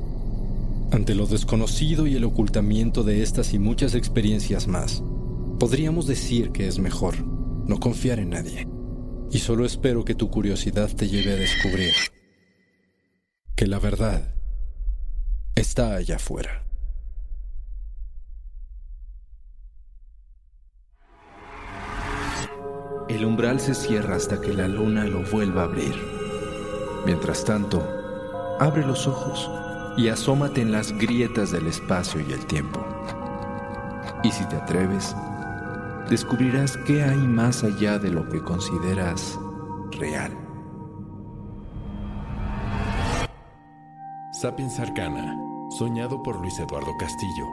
Ante 0.93 1.15
lo 1.15 1.27
desconocido 1.27 2.07
y 2.07 2.15
el 2.15 2.25
ocultamiento 2.25 3.03
de 3.03 3.23
estas 3.23 3.53
y 3.53 3.59
muchas 3.59 3.95
experiencias 3.95 4.69
más, 4.69 5.03
podríamos 5.59 6.07
decir 6.07 6.53
que 6.53 6.69
es 6.69 6.79
mejor 6.79 7.27
no 7.27 7.81
confiar 7.81 8.21
en 8.21 8.31
nadie. 8.31 8.69
Y 9.33 9.39
solo 9.39 9.65
espero 9.67 10.05
que 10.05 10.15
tu 10.15 10.31
curiosidad 10.31 10.89
te 10.95 11.09
lleve 11.09 11.33
a 11.33 11.37
descubrir 11.37 11.93
que 13.57 13.67
la 13.67 13.79
verdad 13.79 14.35
está 15.57 15.97
allá 15.97 16.17
afuera. 16.17 16.63
El 23.09 23.25
umbral 23.25 23.61
se 23.61 23.75
cierra 23.75 24.17
hasta 24.17 24.41
que 24.41 24.53
la 24.53 24.69
luna 24.69 25.05
lo 25.05 25.23
vuelva 25.31 25.63
a 25.63 25.65
abrir. 25.65 25.95
Mientras 27.07 27.45
tanto, 27.45 27.83
abre 28.61 28.87
los 28.87 29.07
ojos 29.07 29.51
y 29.97 30.09
asómate 30.09 30.61
en 30.61 30.73
las 30.73 30.93
grietas 30.93 31.51
del 31.51 31.67
espacio 31.67 32.21
y 32.21 32.33
el 32.33 32.45
tiempo. 32.47 32.85
Y 34.23 34.31
si 34.31 34.45
te 34.47 34.57
atreves, 34.57 35.15
descubrirás 36.11 36.77
qué 36.87 37.03
hay 37.03 37.17
más 37.17 37.65
allá 37.65 37.99
de 37.99 38.11
lo 38.11 38.29
que 38.29 38.43
consideras 38.43 39.39
real. 39.93 40.33
Sapiens 44.33 44.79
Arcana, 44.79 45.35
soñado 45.79 46.23
por 46.23 46.39
Luis 46.41 46.59
Eduardo 46.59 46.95
Castillo, 46.99 47.47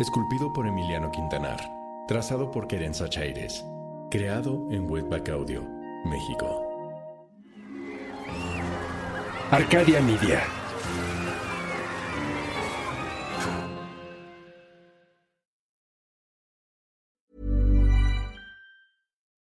esculpido 0.00 0.52
por 0.52 0.66
Emiliano 0.66 1.10
Quintanar, 1.12 1.60
trazado 2.08 2.50
por 2.50 2.66
Querenza 2.66 3.08
Chaires, 3.08 3.64
creado 4.10 4.66
en 4.70 4.90
Webback 4.90 5.28
Audio, 5.28 5.62
México. 6.04 6.66
Arcadia 9.50 10.00
Media. 10.00 10.42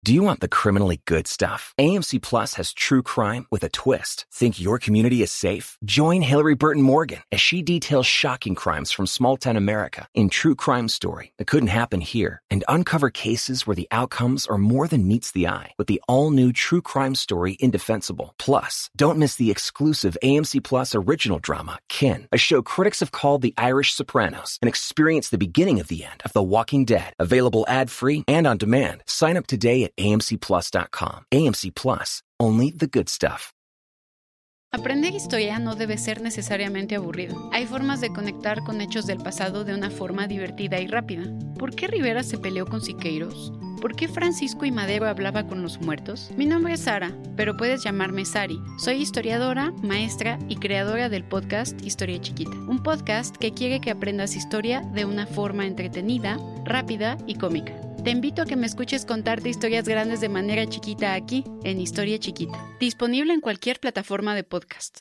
Do 0.04 0.12
you 0.12 0.24
want 0.24 0.40
the 0.40 0.48
criminally 0.48 1.00
good 1.04 1.28
stuff? 1.28 1.74
AMC 1.78 2.22
Plus 2.22 2.54
has 2.54 2.72
true 2.72 3.04
crime 3.04 3.46
with 3.52 3.62
a 3.62 3.68
twist. 3.68 4.26
Think 4.32 4.60
your 4.60 4.80
community 4.80 5.22
is 5.22 5.30
safe? 5.30 5.78
Join 5.84 6.22
Hillary 6.22 6.56
Burton 6.56 6.82
Morgan 6.82 7.20
as 7.30 7.40
she 7.40 7.62
details 7.62 8.04
shocking 8.04 8.56
crimes 8.56 8.90
from 8.90 9.06
small 9.06 9.36
town 9.36 9.56
America 9.56 10.08
in 10.12 10.28
True 10.28 10.56
Crime 10.56 10.88
Story 10.88 11.32
that 11.38 11.46
couldn't 11.46 11.68
happen 11.68 12.00
here 12.00 12.42
and 12.50 12.64
uncover 12.68 13.10
cases 13.10 13.64
where 13.64 13.76
the 13.76 13.86
outcomes 13.92 14.44
are 14.48 14.58
more 14.58 14.88
than 14.88 15.06
meets 15.06 15.30
the 15.30 15.46
eye 15.46 15.70
with 15.78 15.86
the 15.86 16.02
all 16.08 16.32
new 16.32 16.52
True 16.52 16.82
Crime 16.82 17.14
Story 17.14 17.56
Indefensible. 17.60 18.34
Plus, 18.40 18.90
don't 18.96 19.18
miss 19.18 19.36
the 19.36 19.52
exclusive 19.52 20.16
AMC 20.20 20.64
Plus 20.64 20.96
original 20.96 21.38
drama, 21.38 21.78
Kin, 21.88 22.26
a 22.32 22.38
show 22.38 22.60
critics 22.60 22.98
have 22.98 23.12
called 23.12 23.40
the 23.40 23.54
Irish 23.56 23.94
Sopranos, 23.94 24.58
and 24.60 24.68
experience 24.68 25.28
the 25.28 25.38
beginning 25.38 25.78
of 25.78 25.86
the 25.86 26.02
end 26.02 26.22
of 26.24 26.32
The 26.32 26.42
Walking 26.42 26.84
Dead. 26.84 27.14
Available 27.20 27.64
ad 27.68 27.88
free 27.88 28.24
and 28.26 28.48
on 28.48 28.56
demand. 28.56 29.04
Sign 29.06 29.36
up 29.36 29.46
today 29.46 29.91
amcplus.com. 29.98 31.26
AMC 31.32 31.74
Plus, 31.74 32.22
only 32.40 32.70
the 32.70 32.86
good 32.86 33.08
stuff. 33.08 33.52
Aprender 34.74 35.14
historia 35.14 35.58
no 35.58 35.74
debe 35.74 35.98
ser 35.98 36.22
necesariamente 36.22 36.96
aburrido. 36.96 37.50
Hay 37.52 37.66
formas 37.66 38.00
de 38.00 38.10
conectar 38.10 38.64
con 38.64 38.80
hechos 38.80 39.04
del 39.04 39.18
pasado 39.18 39.64
de 39.64 39.74
una 39.74 39.90
forma 39.90 40.26
divertida 40.26 40.80
y 40.80 40.86
rápida. 40.86 41.24
¿Por 41.58 41.74
qué 41.74 41.88
Rivera 41.88 42.22
se 42.22 42.38
peleó 42.38 42.64
con 42.64 42.80
Siqueiros? 42.80 43.52
¿Por 43.82 43.94
qué 43.94 44.08
Francisco 44.08 44.64
y 44.64 44.70
Madero 44.70 45.06
hablaba 45.06 45.46
con 45.46 45.60
los 45.60 45.78
muertos? 45.82 46.30
Mi 46.38 46.46
nombre 46.46 46.72
es 46.72 46.80
Sara, 46.80 47.14
pero 47.36 47.54
puedes 47.54 47.84
llamarme 47.84 48.24
Sari. 48.24 48.58
Soy 48.78 49.02
historiadora, 49.02 49.72
maestra 49.82 50.38
y 50.48 50.56
creadora 50.56 51.10
del 51.10 51.24
podcast 51.24 51.78
Historia 51.84 52.18
Chiquita. 52.18 52.56
Un 52.56 52.82
podcast 52.82 53.36
que 53.36 53.52
quiere 53.52 53.78
que 53.82 53.90
aprendas 53.90 54.36
historia 54.36 54.80
de 54.94 55.04
una 55.04 55.26
forma 55.26 55.66
entretenida, 55.66 56.38
rápida 56.64 57.18
y 57.26 57.34
cómica. 57.34 57.74
Te 58.04 58.10
invito 58.10 58.42
a 58.42 58.46
que 58.46 58.56
me 58.56 58.66
escuches 58.66 59.06
contarte 59.06 59.48
historias 59.48 59.86
grandes 59.86 60.20
de 60.20 60.28
manera 60.28 60.66
chiquita 60.66 61.14
aquí, 61.14 61.44
en 61.62 61.80
Historia 61.80 62.18
Chiquita, 62.18 62.58
disponible 62.80 63.32
en 63.32 63.40
cualquier 63.40 63.78
plataforma 63.78 64.34
de 64.34 64.42
podcast. 64.42 64.98